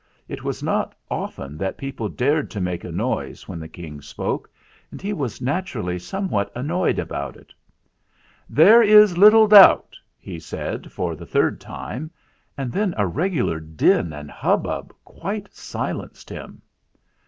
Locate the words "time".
11.61-12.09